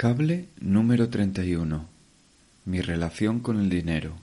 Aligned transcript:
Cable 0.00 0.46
número 0.60 1.10
31. 1.10 1.84
Mi 2.64 2.80
relación 2.80 3.40
con 3.40 3.60
el 3.60 3.68
dinero. 3.68 4.14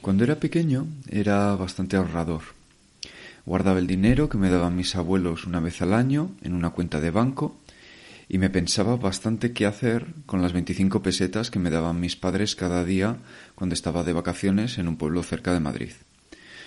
Cuando 0.00 0.24
era 0.24 0.40
pequeño 0.40 0.86
era 1.10 1.54
bastante 1.54 1.98
ahorrador. 1.98 2.57
Guardaba 3.48 3.78
el 3.78 3.86
dinero 3.86 4.28
que 4.28 4.36
me 4.36 4.50
daban 4.50 4.76
mis 4.76 4.94
abuelos 4.94 5.46
una 5.46 5.58
vez 5.58 5.80
al 5.80 5.94
año 5.94 6.32
en 6.42 6.52
una 6.52 6.68
cuenta 6.68 7.00
de 7.00 7.10
banco 7.10 7.58
y 8.28 8.36
me 8.36 8.50
pensaba 8.50 8.96
bastante 8.96 9.54
qué 9.54 9.64
hacer 9.64 10.04
con 10.26 10.42
las 10.42 10.52
25 10.52 11.00
pesetas 11.00 11.50
que 11.50 11.58
me 11.58 11.70
daban 11.70 11.98
mis 11.98 12.14
padres 12.14 12.54
cada 12.54 12.84
día 12.84 13.16
cuando 13.54 13.72
estaba 13.72 14.04
de 14.04 14.12
vacaciones 14.12 14.76
en 14.76 14.86
un 14.86 14.98
pueblo 14.98 15.22
cerca 15.22 15.54
de 15.54 15.60
Madrid. 15.60 15.92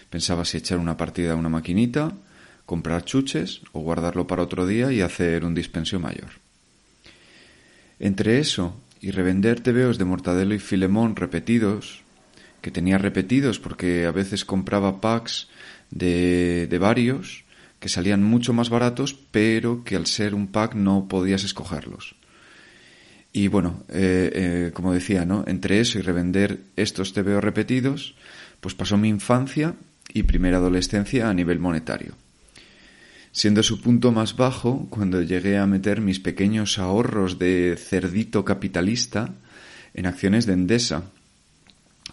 Pensaba 0.09 0.43
si 0.43 0.57
echar 0.57 0.79
una 0.79 0.97
partida 0.97 1.33
a 1.33 1.35
una 1.35 1.49
maquinita, 1.49 2.13
comprar 2.65 3.05
chuches 3.05 3.61
o 3.73 3.81
guardarlo 3.81 4.25
para 4.25 4.41
otro 4.41 4.65
día 4.65 4.91
y 4.91 5.01
hacer 5.01 5.45
un 5.45 5.53
dispensio 5.53 5.99
mayor. 5.99 6.31
Entre 7.99 8.39
eso 8.39 8.75
y 9.01 9.11
revender 9.11 9.59
tebeos 9.59 9.99
de 9.99 10.05
Mortadelo 10.05 10.55
y 10.55 10.59
Filemón 10.59 11.15
repetidos, 11.15 12.01
que 12.63 12.71
tenía 12.71 12.97
repetidos 12.97 13.59
porque 13.59 14.07
a 14.07 14.11
veces 14.11 14.45
compraba 14.45 14.99
packs 14.99 15.47
de, 15.91 16.67
de 16.67 16.77
varios 16.79 17.43
que 17.79 17.89
salían 17.89 18.23
mucho 18.23 18.53
más 18.53 18.69
baratos, 18.69 19.17
pero 19.31 19.83
que 19.83 19.95
al 19.95 20.05
ser 20.05 20.35
un 20.35 20.47
pack 20.47 20.75
no 20.75 21.07
podías 21.07 21.43
escogerlos. 21.43 22.15
Y 23.33 23.47
bueno, 23.47 23.83
eh, 23.89 24.31
eh, 24.33 24.71
como 24.73 24.93
decía, 24.93 25.25
¿no? 25.25 25.43
Entre 25.47 25.79
eso 25.79 25.97
y 25.97 26.01
revender 26.01 26.59
estos 26.75 27.13
TVO 27.13 27.39
repetidos, 27.39 28.15
pues 28.59 28.75
pasó 28.75 28.97
mi 28.97 29.09
infancia 29.09 29.75
y 30.13 30.23
primera 30.23 30.57
adolescencia 30.57 31.29
a 31.29 31.33
nivel 31.33 31.59
monetario. 31.59 32.13
Siendo 33.31 33.63
su 33.63 33.79
punto 33.79 34.11
más 34.11 34.35
bajo 34.35 34.87
cuando 34.89 35.21
llegué 35.21 35.57
a 35.57 35.65
meter 35.65 36.01
mis 36.01 36.19
pequeños 36.19 36.77
ahorros 36.77 37.39
de 37.39 37.77
cerdito 37.79 38.43
capitalista 38.43 39.33
en 39.93 40.05
acciones 40.05 40.45
de 40.45 40.53
Endesa. 40.53 41.03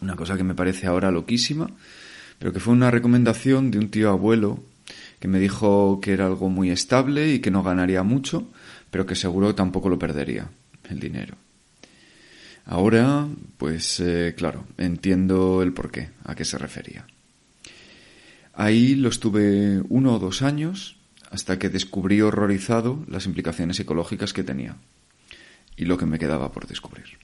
Una 0.00 0.14
cosa 0.14 0.36
que 0.36 0.44
me 0.44 0.54
parece 0.54 0.86
ahora 0.86 1.10
loquísima, 1.10 1.68
pero 2.38 2.52
que 2.52 2.60
fue 2.60 2.72
una 2.72 2.90
recomendación 2.90 3.70
de 3.70 3.78
un 3.78 3.90
tío 3.90 4.10
abuelo 4.10 4.62
que 5.20 5.28
me 5.28 5.40
dijo 5.40 6.00
que 6.00 6.12
era 6.12 6.26
algo 6.26 6.48
muy 6.48 6.70
estable 6.70 7.32
y 7.32 7.40
que 7.40 7.50
no 7.50 7.62
ganaría 7.62 8.02
mucho, 8.02 8.48
pero 8.90 9.06
que 9.06 9.14
seguro 9.14 9.54
tampoco 9.54 9.88
lo 9.88 9.98
perdería, 9.98 10.48
el 10.88 11.00
dinero. 11.00 11.34
Ahora, 12.64 13.26
pues 13.56 13.98
eh, 14.00 14.34
claro, 14.36 14.64
entiendo 14.76 15.62
el 15.62 15.72
porqué, 15.72 16.10
a 16.24 16.34
qué 16.34 16.44
se 16.44 16.58
refería. 16.58 17.06
Ahí 18.52 18.94
lo 18.94 19.08
estuve 19.08 19.82
uno 19.88 20.14
o 20.14 20.18
dos 20.18 20.42
años 20.42 20.96
hasta 21.30 21.58
que 21.58 21.68
descubrí 21.68 22.20
horrorizado 22.20 23.04
las 23.08 23.26
implicaciones 23.26 23.78
ecológicas 23.80 24.32
que 24.32 24.42
tenía 24.42 24.76
y 25.76 25.84
lo 25.84 25.96
que 25.96 26.06
me 26.06 26.18
quedaba 26.18 26.52
por 26.52 26.66
descubrir. 26.66 27.18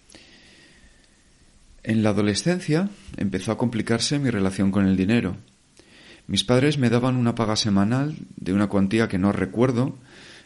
En 1.84 2.02
la 2.02 2.10
adolescencia 2.10 2.88
empezó 3.18 3.52
a 3.52 3.58
complicarse 3.58 4.18
mi 4.18 4.30
relación 4.30 4.70
con 4.70 4.86
el 4.86 4.96
dinero. 4.96 5.36
Mis 6.26 6.42
padres 6.42 6.78
me 6.78 6.88
daban 6.88 7.14
una 7.14 7.34
paga 7.34 7.56
semanal 7.56 8.16
de 8.36 8.54
una 8.54 8.68
cuantía 8.68 9.06
que 9.06 9.18
no 9.18 9.32
recuerdo, 9.32 9.98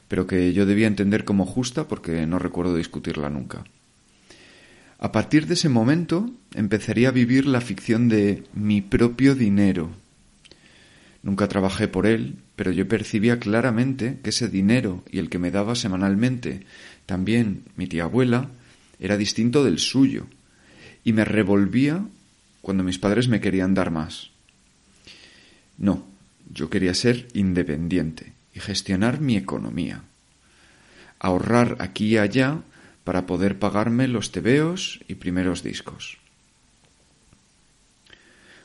pero 0.08 0.26
que 0.26 0.52
yo 0.52 0.66
debía 0.66 0.88
entender 0.88 1.24
como 1.24 1.46
justa 1.46 1.86
porque 1.86 2.26
no 2.26 2.40
recuerdo 2.40 2.74
discutirla 2.74 3.30
nunca. 3.30 3.62
A 4.98 5.12
partir 5.12 5.46
de 5.46 5.54
ese 5.54 5.68
momento 5.68 6.28
empezaría 6.56 7.10
a 7.10 7.12
vivir 7.12 7.46
la 7.46 7.60
ficción 7.60 8.08
de 8.08 8.42
mi 8.52 8.80
propio 8.80 9.36
dinero. 9.36 9.90
Nunca 11.22 11.46
trabajé 11.46 11.86
por 11.86 12.06
él, 12.06 12.34
pero 12.56 12.72
yo 12.72 12.88
percibía 12.88 13.38
claramente 13.38 14.18
que 14.24 14.30
ese 14.30 14.48
dinero 14.48 15.04
y 15.08 15.20
el 15.20 15.28
que 15.28 15.38
me 15.38 15.52
daba 15.52 15.76
semanalmente 15.76 16.66
también 17.06 17.62
mi 17.76 17.86
tía 17.86 18.04
abuela 18.04 18.50
era 18.98 19.16
distinto 19.16 19.62
del 19.62 19.78
suyo, 19.78 20.26
y 21.08 21.14
me 21.14 21.24
revolvía 21.24 22.04
cuando 22.60 22.84
mis 22.84 22.98
padres 22.98 23.28
me 23.28 23.40
querían 23.40 23.72
dar 23.72 23.90
más. 23.90 24.28
No, 25.78 26.04
yo 26.52 26.68
quería 26.68 26.92
ser 26.92 27.28
independiente 27.32 28.34
y 28.52 28.60
gestionar 28.60 29.18
mi 29.18 29.38
economía. 29.38 30.02
Ahorrar 31.18 31.76
aquí 31.78 32.08
y 32.08 32.18
allá 32.18 32.60
para 33.04 33.24
poder 33.24 33.58
pagarme 33.58 34.06
los 34.06 34.32
tebeos 34.32 35.00
y 35.08 35.14
primeros 35.14 35.62
discos. 35.62 36.18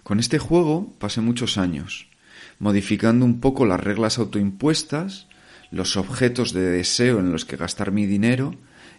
Con 0.04 0.20
este 0.20 0.38
juego 0.38 0.94
pasé 1.00 1.22
muchos 1.22 1.58
años, 1.58 2.08
modificando 2.60 3.24
un 3.24 3.40
poco 3.40 3.66
las 3.66 3.80
reglas 3.80 4.18
autoimpuestas, 4.18 5.28
los 5.72 5.96
objetos 5.96 6.52
de 6.52 6.64
deseo 6.64 7.20
en 7.20 7.32
los 7.32 7.46
que 7.46 7.56
gastar 7.56 7.94
mi 7.94 8.06
dinero 8.06 8.54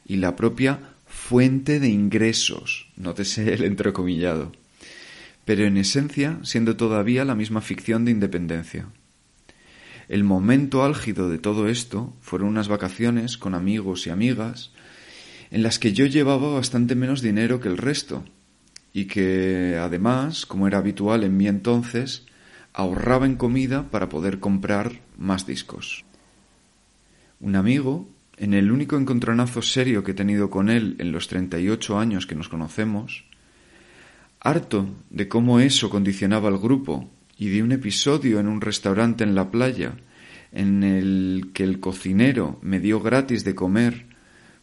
y 0.07 0.17
la 0.17 0.35
propia 0.35 0.94
fuente 1.15 1.79
de 1.79 1.89
ingresos, 1.89 2.89
nótese 2.97 3.55
el 3.55 3.65
entrecomillado, 3.65 4.53
pero 5.45 5.65
en 5.65 5.79
esencia 5.79 6.41
siendo 6.43 6.77
todavía 6.77 7.25
la 7.25 7.37
misma 7.37 7.61
ficción 7.61 8.05
de 8.05 8.11
independencia. 8.11 8.89
El 10.09 10.25
momento 10.25 10.85
álgido 10.85 11.31
de 11.31 11.39
todo 11.39 11.69
esto 11.69 12.13
fueron 12.21 12.49
unas 12.49 12.69
vacaciones 12.69 13.39
con 13.39 13.55
amigos 13.55 14.07
y 14.07 14.11
amigas 14.11 14.73
en 15.51 15.63
las 15.63 15.79
que 15.79 15.93
yo 15.93 16.05
llevaba 16.05 16.53
bastante 16.53 16.97
menos 16.97 17.23
dinero 17.23 17.61
que 17.61 17.69
el 17.69 17.79
resto 17.79 18.25
y 18.93 19.07
que 19.07 19.79
además, 19.81 20.45
como 20.45 20.67
era 20.67 20.79
habitual 20.79 21.23
en 21.23 21.37
mí 21.37 21.47
entonces, 21.47 22.27
ahorraba 22.75 23.25
en 23.25 23.37
comida 23.37 23.89
para 23.91 24.09
poder 24.09 24.41
comprar 24.41 25.01
más 25.17 25.47
discos. 25.47 26.05
Un 27.41 27.57
amigo, 27.57 28.09
en 28.37 28.55
el 28.55 28.73
único 28.73 28.97
encontronazo 28.97 29.63
serio 29.63 30.03
que 30.03 30.13
he 30.13 30.15
tenido 30.15 30.51
con 30.51 30.69
él 30.69 30.97
en 30.99 31.13
los 31.13 31.29
38 31.29 31.99
años 31.99 32.27
que 32.27 32.35
nos 32.35 32.49
conocemos, 32.49 33.25
harto 34.41 34.89
de 35.11 35.29
cómo 35.29 35.61
eso 35.61 35.91
condicionaba 35.91 36.49
al 36.49 36.59
grupo 36.59 37.11
y 37.39 37.49
de 37.49 37.63
un 37.63 37.73
episodio 37.73 38.41
en 38.41 38.49
un 38.49 38.61
restaurante 38.61 39.25
en 39.25 39.35
la 39.35 39.51
playa 39.51 39.95
en 40.53 40.85
el 40.85 41.51
que 41.53 41.65
el 41.65 41.81
cocinero 41.81 42.59
me 42.63 42.81
dio 42.81 43.01
gratis 43.01 43.45
de 43.45 43.55
comer 43.55 44.07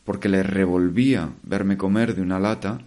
porque 0.03 0.29
le 0.29 0.43
revolvía 0.43 1.29
verme 1.43 1.77
comer 1.77 2.15
de 2.15 2.21
una 2.21 2.39
lata, 2.39 2.81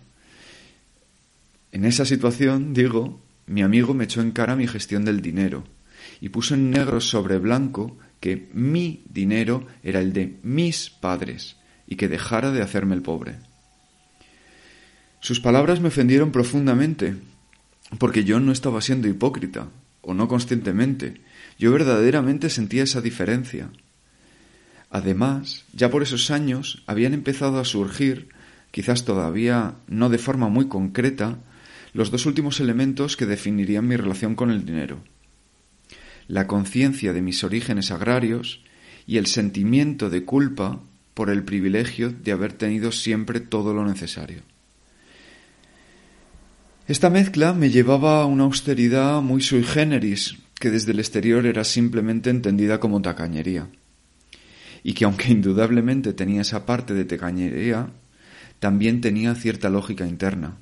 en 1.73 1.85
esa 1.85 2.05
situación, 2.05 2.73
digo, 2.73 3.21
mi 3.47 3.63
amigo 3.63 3.95
me 3.95 4.05
echó 4.05 4.21
en 4.21 4.31
cara 4.31 4.57
mi 4.57 4.67
gestión 4.67 5.05
del 5.05 5.21
dinero 5.21 5.65
y 6.21 6.29
puso 6.29 6.55
en 6.55 6.71
negro 6.71 7.01
sobre 7.01 7.39
blanco 7.39 7.97
que 8.25 8.49
mi 8.55 9.05
dinero 9.11 9.67
era 9.83 10.01
el 10.01 10.15
de 10.15 10.39
mis 10.43 10.89
padres 10.89 11.59
y 11.87 11.97
que 11.97 12.09
dejara 12.09 12.53
de 12.53 12.63
hacerme 12.63 12.95
el 12.95 13.03
pobre. 13.03 13.37
Sus 15.21 15.41
palabras 15.41 15.81
me 15.81 15.89
ofendieron 15.89 16.33
profundamente, 16.33 17.17
porque 17.99 18.25
yo 18.25 18.41
no 18.41 18.51
estaba 18.51 18.81
siendo 18.81 19.09
hipócrita, 19.09 19.69
o 20.01 20.15
no 20.15 20.27
conscientemente, 20.27 21.21
yo 21.59 21.71
verdaderamente 21.71 22.49
sentía 22.49 22.85
esa 22.85 23.03
diferencia. 23.03 23.69
Además, 24.89 25.67
ya 25.75 25.91
por 25.91 26.03
esos 26.03 26.31
años 26.31 26.83
habían 26.87 27.13
empezado 27.13 27.61
a 27.61 27.67
surgir, 27.67 28.31
quizás 28.71 29.05
todavía 29.05 29.75
no 29.87 30.09
de 30.09 30.17
forma 30.17 30.49
muy 30.49 30.69
concreta, 30.69 31.41
los 31.93 32.11
dos 32.11 32.25
últimos 32.25 32.59
elementos 32.59 33.19
que 33.19 33.27
definirían 33.27 33.87
mi 33.87 33.97
relación 33.97 34.35
con 34.35 34.51
el 34.51 34.65
dinero. 34.65 35.05
La 36.29 36.47
conciencia 36.47 37.13
de 37.13 37.23
mis 37.23 37.45
orígenes 37.45 37.91
agrarios 37.91 38.61
y 39.07 39.19
el 39.19 39.27
sentimiento 39.27 40.11
de 40.11 40.25
culpa 40.25 40.81
por 41.15 41.31
el 41.31 41.45
privilegio 41.45 42.11
de 42.11 42.33
haber 42.33 42.53
tenido 42.53 42.93
siempre 42.93 43.41
todo 43.41 43.73
lo 43.73 43.85
necesario. 43.85 44.43
Esta 46.87 47.09
mezcla 47.09 47.55
me 47.55 47.71
llevaba 47.71 48.21
a 48.21 48.27
una 48.27 48.45
austeridad 48.45 49.23
muy 49.23 49.41
sui 49.41 49.63
generis, 49.63 50.37
que 50.59 50.71
desde 50.71 50.93
el 50.93 50.99
exterior 50.99 51.47
era 51.47 51.65
simplemente 51.65 52.29
entendida 52.29 52.79
como 52.79 53.01
tacañería. 53.01 53.69
Y 54.83 54.93
que 54.93 55.07
aunque 55.07 55.33
indudablemente 55.33 56.13
tenía 56.13 56.43
esa 56.43 56.67
parte 56.67 56.93
de 56.93 57.07
tacañería, 57.07 57.89
también 58.59 59.01
tenía 59.01 59.35
cierta 59.35 59.71
lógica 59.71 60.07
interna. 60.07 60.57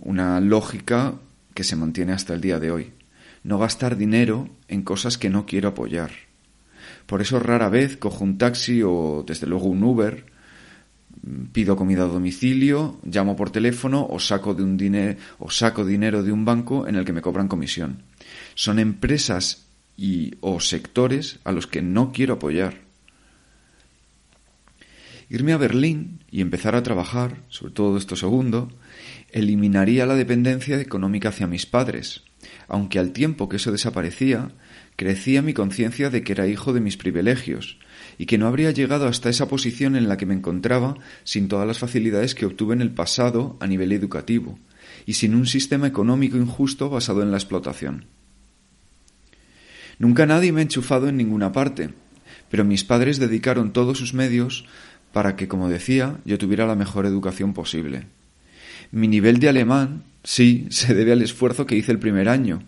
Una 0.00 0.40
lógica 0.40 1.14
que 1.52 1.64
se 1.64 1.76
mantiene 1.76 2.12
hasta 2.12 2.32
el 2.32 2.40
día 2.40 2.58
de 2.58 2.70
hoy. 2.70 2.92
No 3.44 3.58
gastar 3.58 3.96
dinero 3.96 4.48
en 4.68 4.82
cosas 4.82 5.18
que 5.18 5.30
no 5.30 5.46
quiero 5.46 5.70
apoyar. 5.70 6.10
Por 7.06 7.20
eso 7.20 7.38
rara 7.38 7.68
vez 7.68 7.96
cojo 7.96 8.24
un 8.24 8.38
taxi 8.38 8.82
o 8.82 9.24
desde 9.26 9.46
luego 9.46 9.66
un 9.66 9.82
Uber 9.82 10.32
pido 11.52 11.76
comida 11.76 12.02
a 12.04 12.06
domicilio, 12.06 12.98
llamo 13.04 13.36
por 13.36 13.50
teléfono 13.50 14.06
o 14.08 14.18
saco, 14.18 14.54
de 14.54 14.62
un 14.64 14.76
dinero, 14.76 15.18
o 15.38 15.50
saco 15.50 15.84
dinero 15.84 16.22
de 16.22 16.32
un 16.32 16.44
banco 16.44 16.88
en 16.88 16.96
el 16.96 17.04
que 17.04 17.12
me 17.12 17.22
cobran 17.22 17.48
comisión. 17.48 18.02
Son 18.54 18.78
empresas 18.78 19.66
y 19.96 20.34
o 20.40 20.58
sectores 20.58 21.38
a 21.44 21.52
los 21.52 21.66
que 21.66 21.82
no 21.82 22.12
quiero 22.12 22.34
apoyar. 22.34 22.81
Irme 25.28 25.52
a 25.52 25.56
Berlín 25.56 26.24
y 26.30 26.40
empezar 26.40 26.74
a 26.74 26.82
trabajar, 26.82 27.42
sobre 27.48 27.72
todo 27.72 27.96
esto 27.96 28.16
segundo, 28.16 28.68
eliminaría 29.30 30.06
la 30.06 30.14
dependencia 30.14 30.80
económica 30.80 31.30
hacia 31.30 31.46
mis 31.46 31.66
padres, 31.66 32.22
aunque 32.68 32.98
al 32.98 33.12
tiempo 33.12 33.48
que 33.48 33.56
eso 33.56 33.72
desaparecía, 33.72 34.52
crecía 34.96 35.42
mi 35.42 35.54
conciencia 35.54 36.10
de 36.10 36.22
que 36.22 36.32
era 36.32 36.46
hijo 36.46 36.72
de 36.72 36.80
mis 36.80 36.96
privilegios, 36.96 37.78
y 38.18 38.26
que 38.26 38.38
no 38.38 38.46
habría 38.46 38.70
llegado 38.70 39.06
hasta 39.06 39.30
esa 39.30 39.48
posición 39.48 39.96
en 39.96 40.08
la 40.08 40.16
que 40.16 40.26
me 40.26 40.34
encontraba 40.34 40.96
sin 41.24 41.48
todas 41.48 41.66
las 41.66 41.78
facilidades 41.78 42.34
que 42.34 42.46
obtuve 42.46 42.74
en 42.74 42.82
el 42.82 42.90
pasado 42.90 43.56
a 43.60 43.66
nivel 43.66 43.92
educativo, 43.92 44.58
y 45.06 45.14
sin 45.14 45.34
un 45.34 45.46
sistema 45.46 45.86
económico 45.86 46.36
injusto 46.36 46.90
basado 46.90 47.22
en 47.22 47.30
la 47.30 47.38
explotación. 47.38 48.06
Nunca 49.98 50.26
nadie 50.26 50.52
me 50.52 50.60
ha 50.60 50.62
enchufado 50.62 51.08
en 51.08 51.16
ninguna 51.16 51.52
parte, 51.52 51.90
pero 52.50 52.64
mis 52.64 52.84
padres 52.84 53.18
dedicaron 53.18 53.72
todos 53.72 53.98
sus 53.98 54.14
medios 54.14 54.66
para 55.12 55.36
que, 55.36 55.48
como 55.48 55.68
decía, 55.68 56.18
yo 56.24 56.38
tuviera 56.38 56.66
la 56.66 56.74
mejor 56.74 57.06
educación 57.06 57.52
posible. 57.54 58.06
Mi 58.90 59.08
nivel 59.08 59.38
de 59.38 59.48
alemán, 59.48 60.04
sí, 60.24 60.66
se 60.70 60.94
debe 60.94 61.12
al 61.12 61.22
esfuerzo 61.22 61.66
que 61.66 61.76
hice 61.76 61.92
el 61.92 61.98
primer 61.98 62.28
año, 62.28 62.62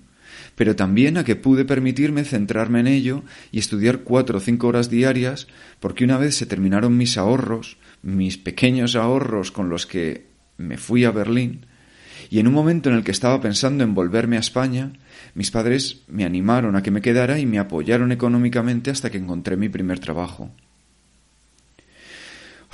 pero 0.55 0.77
también 0.77 1.17
a 1.17 1.25
que 1.25 1.37
pude 1.37 1.65
permitirme 1.65 2.25
centrarme 2.25 2.81
en 2.81 2.87
ello 2.87 3.23
y 3.51 3.59
estudiar 3.59 4.01
cuatro 4.01 4.39
o 4.39 4.41
cinco 4.41 4.69
horas 4.69 4.89
diarias, 4.91 5.49
porque 5.81 6.05
una 6.05 6.19
vez 6.19 6.37
se 6.37 6.47
terminaron 6.47 6.97
mis 6.97 7.19
ahorros, 7.19 7.77
mis 8.03 8.39
pequeños 8.39 8.95
ahorros 8.95 9.51
con 9.51 9.69
los 9.69 9.87
que 9.87 10.27
me 10.57 10.77
fui 10.77 11.05
a 11.05 11.11
Berlín, 11.11 11.67
y 12.31 12.39
en 12.39 12.47
un 12.47 12.55
momento 12.55 12.91
en 12.91 12.97
el 12.97 13.05
que 13.05 13.11
estaba 13.11 13.41
pensando 13.41 13.85
en 13.85 13.95
volverme 13.95 14.37
a 14.37 14.41
España, 14.41 14.93
mis 15.35 15.51
padres 15.51 16.03
me 16.09 16.25
animaron 16.25 16.77
a 16.77 16.83
que 16.83 16.91
me 16.91 17.03
quedara 17.03 17.39
y 17.39 17.47
me 17.47 17.59
apoyaron 17.59 18.13
económicamente 18.13 18.91
hasta 18.91 19.11
que 19.11 19.19
encontré 19.19 19.57
mi 19.57 19.69
primer 19.69 19.99
trabajo. 19.99 20.51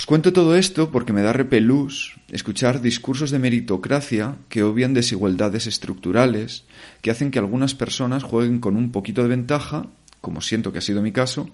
Os 0.00 0.06
cuento 0.06 0.32
todo 0.32 0.56
esto 0.56 0.90
porque 0.90 1.12
me 1.12 1.20
da 1.20 1.36
repelús 1.36 2.16
escuchar 2.32 2.80
discursos 2.80 3.28
de 3.28 3.38
meritocracia 3.38 4.40
que 4.48 4.64
obvian 4.64 4.96
desigualdades 4.96 5.66
estructurales, 5.66 6.64
que 7.02 7.10
hacen 7.10 7.30
que 7.30 7.38
algunas 7.38 7.74
personas 7.74 8.24
jueguen 8.24 8.60
con 8.60 8.80
un 8.80 8.92
poquito 8.92 9.20
de 9.20 9.28
ventaja, 9.28 9.92
como 10.22 10.40
siento 10.40 10.72
que 10.72 10.78
ha 10.78 10.88
sido 10.88 11.02
mi 11.02 11.12
caso, 11.12 11.50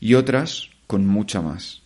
y 0.00 0.14
otras 0.14 0.70
con 0.86 1.04
mucha 1.04 1.42
más. 1.42 1.82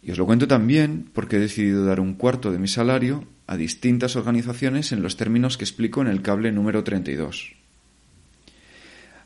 Y 0.00 0.12
os 0.12 0.18
lo 0.18 0.26
cuento 0.26 0.46
también 0.46 1.10
porque 1.12 1.38
he 1.38 1.40
decidido 1.40 1.84
dar 1.84 1.98
un 1.98 2.14
cuarto 2.14 2.52
de 2.52 2.60
mi 2.60 2.68
salario 2.68 3.24
a 3.48 3.56
distintas 3.56 4.14
organizaciones 4.14 4.92
en 4.92 5.02
los 5.02 5.16
términos 5.16 5.58
que 5.58 5.64
explico 5.64 6.02
en 6.02 6.06
el 6.06 6.22
cable 6.22 6.52
número 6.52 6.84
32. 6.84 7.56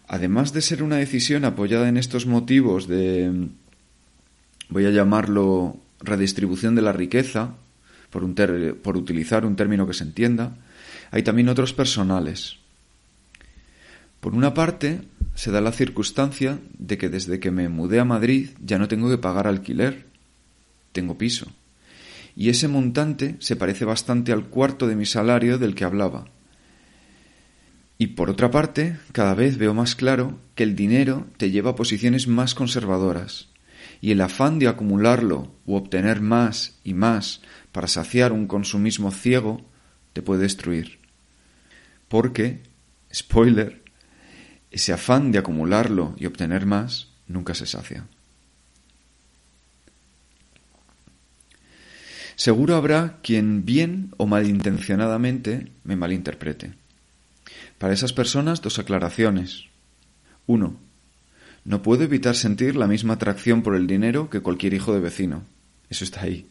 Además 0.09 0.55
de 0.55 0.63
ser 0.63 0.83
una 0.83 0.97
decisión 0.97 1.45
apoyada 1.45 1.91
en 1.91 1.99
estos 1.99 2.25
motivos 2.25 2.89
de, 2.89 3.51
voy 4.71 4.87
a 4.87 4.91
llamarlo, 4.91 5.77
redistribución 6.01 6.75
de 6.75 6.83
la 6.83 6.93
riqueza, 6.93 7.55
por, 8.11 8.25
un 8.25 8.35
por 8.83 8.97
utilizar 8.97 9.47
un 9.47 9.57
término 9.57 9.87
que 9.87 9.95
se 9.95 10.05
entienda, 10.05 10.57
hay 11.11 11.23
también 11.23 11.49
otros 11.49 11.73
personales. 11.73 12.57
Por 14.21 14.35
una 14.35 14.53
parte, 14.53 15.01
se 15.35 15.51
da 15.51 15.61
la 15.61 15.73
circunstancia 15.73 16.59
de 16.79 16.99
que 16.99 17.09
desde 17.09 17.41
que 17.41 17.51
me 17.51 17.69
mudé 17.69 18.01
a 18.01 18.05
Madrid 18.05 18.51
ya 18.63 18.79
no 18.79 18.89
tengo 18.89 19.09
que 19.09 19.19
pagar 19.19 19.47
alquiler, 19.47 20.07
tengo 20.93 21.17
piso. 21.17 21.47
Y 22.37 22.49
ese 22.49 22.69
montante 22.69 23.37
se 23.39 23.57
parece 23.57 23.85
bastante 23.85 24.33
al 24.33 24.47
cuarto 24.47 24.87
de 24.87 24.97
mi 24.97 25.07
salario 25.07 25.59
del 25.59 25.75
que 25.75 25.85
hablaba. 25.85 26.27
Y 27.99 28.09
por 28.09 28.31
otra 28.31 28.51
parte, 28.51 28.97
cada 29.13 29.35
vez 29.35 29.59
veo 29.59 29.75
más 29.75 29.95
claro 29.95 30.39
que 30.55 30.63
el 30.63 30.75
dinero 30.75 31.27
te 31.37 31.51
lleva 31.51 31.73
a 31.73 31.77
posiciones 31.77 32.29
más 32.29 32.55
conservadoras, 32.55 33.50
y 34.01 34.13
el 34.13 34.21
afán 34.21 34.59
de 34.59 34.69
acumularlo 34.69 35.53
u 35.67 35.75
obtener 35.75 36.21
más 36.21 36.79
y 36.85 36.95
más 36.95 37.43
para 37.73 37.87
saciar 37.87 38.33
un 38.33 38.47
consumismo 38.47 39.11
ciego 39.11 39.61
te 40.13 40.23
puede 40.23 40.43
destruir. 40.43 40.99
Porque, 42.09 42.63
spoiler, 43.13 43.83
ese 44.71 44.93
afán 44.93 45.33
de 45.33 45.39
acumularlo 45.39 46.15
y 46.19 46.27
obtener 46.27 46.67
más 46.67 47.09
nunca 47.27 47.55
se 47.55 47.67
sacia. 47.67 48.07
Seguro 52.37 52.75
habrá 52.75 53.19
quien 53.23 53.67
bien 53.67 54.15
o 54.17 54.27
malintencionadamente 54.27 55.71
me 55.85 55.95
malinterprete. 55.95 56.73
Para 57.77 57.93
esas 57.93 58.15
personas 58.15 58.63
dos 58.63 58.79
aclaraciones. 58.79 59.65
Uno, 60.47 60.81
no 61.65 61.83
puedo 61.83 62.05
evitar 62.05 62.37
sentir 62.37 62.77
la 62.77 62.87
misma 62.87 63.15
atracción 63.15 63.63
por 63.63 63.75
el 63.75 63.87
dinero 63.87 64.31
que 64.31 64.41
cualquier 64.41 64.75
hijo 64.75 64.95
de 64.95 65.01
vecino. 65.01 65.45
Eso 65.89 66.05
está 66.05 66.23
ahí. 66.23 66.47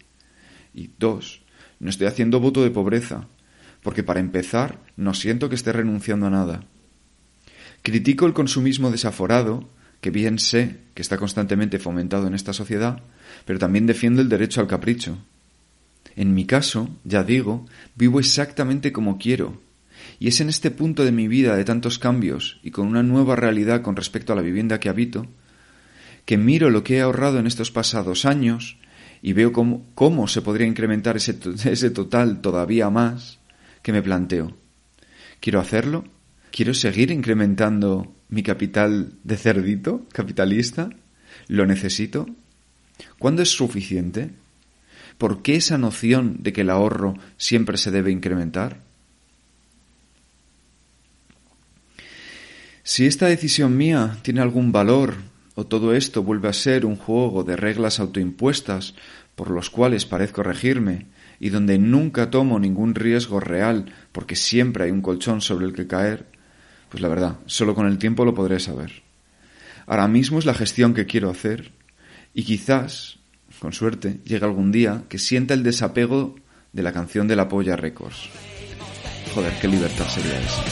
Y 0.74 0.92
dos, 1.00 1.42
no 1.80 1.90
estoy 1.90 2.08
haciendo 2.08 2.40
voto 2.40 2.64
de 2.64 2.70
pobreza, 2.70 3.28
porque 3.82 4.04
para 4.04 4.20
empezar 4.20 4.80
no 4.98 5.14
siento 5.14 5.50
que 5.50 5.56
esté 5.56 5.74
renunciando 5.74 6.28
a 6.28 6.30
nada. 6.30 6.64
Critico 7.82 8.26
el 8.26 8.34
consumismo 8.34 8.92
desaforado, 8.92 9.70
que 10.02 10.12
bien 10.12 10.38
sé 10.38 10.78
que 10.94 11.02
está 11.02 11.18
constantemente 11.18 11.80
fomentado 11.80 12.28
en 12.28 12.34
esta 12.34 12.54
sociedad, 12.54 13.02
pero 13.46 13.60
también 13.60 13.88
defiendo 13.88 14.22
el 14.22 14.30
derecho 14.30 14.62
al 14.62 14.68
capricho. 14.68 15.18
En 16.16 16.34
mi 16.34 16.46
caso, 16.46 16.90
ya 17.04 17.24
digo, 17.24 17.66
vivo 17.96 18.20
exactamente 18.20 18.92
como 18.92 19.18
quiero, 19.18 19.62
y 20.20 20.28
es 20.28 20.42
en 20.42 20.50
este 20.50 20.70
punto 20.70 21.06
de 21.06 21.12
mi 21.12 21.28
vida 21.28 21.56
de 21.56 21.64
tantos 21.64 21.98
cambios 21.98 22.60
y 22.62 22.72
con 22.72 22.88
una 22.88 23.04
nueva 23.04 23.36
realidad 23.36 23.82
con 23.82 23.96
respecto 23.96 24.34
a 24.34 24.36
la 24.36 24.42
vivienda 24.42 24.80
que 24.80 24.90
habito, 24.90 25.26
que 26.26 26.38
miro 26.38 26.70
lo 26.70 26.84
que 26.84 26.98
he 26.98 27.02
ahorrado 27.02 27.40
en 27.40 27.48
estos 27.48 27.72
pasados 27.72 28.26
años 28.26 28.78
y 29.22 29.34
veo 29.34 29.54
cómo, 29.54 29.86
cómo 29.96 30.28
se 30.28 30.42
podría 30.42 30.68
incrementar 30.68 31.18
ese, 31.18 31.38
ese 31.66 31.90
total 31.90 32.42
todavía 32.42 32.90
más, 32.90 33.40
que 33.82 33.94
me 33.94 34.02
planteo. 34.02 34.56
¿Quiero 35.40 35.62
hacerlo? 35.62 36.04
¿Quiero 36.52 36.74
seguir 36.74 37.12
incrementando 37.12 38.14
mi 38.28 38.44
capital 38.44 39.14
de 39.24 39.38
cerdito 39.38 40.06
capitalista? 40.12 40.90
¿Lo 41.48 41.66
necesito? 41.66 42.28
¿Cuándo 43.18 43.42
es 43.42 43.50
suficiente? 43.50 44.32
¿Por 45.18 45.42
qué 45.42 45.56
esa 45.56 45.78
noción 45.78 46.38
de 46.42 46.52
que 46.52 46.62
el 46.62 46.70
ahorro 46.70 47.16
siempre 47.38 47.78
se 47.78 47.92
debe 47.92 48.12
incrementar? 48.12 48.89
Si 52.90 53.06
esta 53.06 53.28
decisión 53.28 53.78
mía 53.78 54.18
tiene 54.24 54.42
algún 54.42 54.72
valor 54.72 55.14
o 55.54 55.68
todo 55.68 55.94
esto 55.94 56.24
vuelve 56.24 56.50
a 56.50 56.54
ser 56.54 56.88
un 56.88 56.96
juego 56.96 57.44
de 57.44 57.56
reglas 57.56 58.00
autoimpuestas 58.00 58.96
por 59.36 59.52
los 59.52 59.70
cuales 59.70 60.08
parezco 60.08 60.42
regirme 60.42 61.06
y 61.40 61.50
donde 61.50 61.78
nunca 61.78 62.32
tomo 62.32 62.58
ningún 62.58 62.96
riesgo 62.96 63.40
real 63.40 63.94
porque 64.12 64.36
siempre 64.36 64.86
hay 64.86 64.92
un 64.92 65.04
colchón 65.04 65.40
sobre 65.42 65.68
el 65.68 65.74
que 65.74 65.86
caer, 65.86 66.26
pues 66.90 67.04
la 67.04 67.10
verdad, 67.10 67.38
solo 67.46 67.76
con 67.76 67.86
el 67.86 68.00
tiempo 68.00 68.26
lo 68.26 68.34
podré 68.34 68.60
saber. 68.60 69.04
Ahora 69.86 70.08
mismo 70.08 70.40
es 70.40 70.46
la 70.46 70.56
gestión 70.56 70.96
que 70.96 71.06
quiero 71.06 71.30
hacer 71.30 71.72
y 72.34 72.42
quizás, 72.42 73.20
con 73.60 73.72
suerte, 73.72 74.20
llegue 74.26 74.46
algún 74.46 74.72
día 74.72 75.04
que 75.10 75.20
sienta 75.20 75.54
el 75.54 75.62
desapego 75.62 76.38
de 76.74 76.82
la 76.82 76.92
canción 76.92 77.28
de 77.28 77.36
la 77.36 77.48
Polla 77.48 77.76
Records. 77.76 78.32
Joder, 79.36 79.54
qué 79.62 79.68
libertad 79.68 80.08
sería 80.08 80.40
esa. 80.40 80.64